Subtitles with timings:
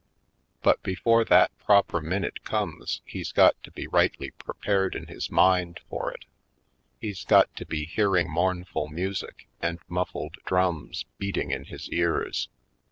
[0.63, 5.79] But before that proper minute comes he's got to be rightly prepared in his mind
[5.91, 6.25] for it.
[6.99, 12.49] He's got to be hearing mournful music and muffled drums beating in his ears.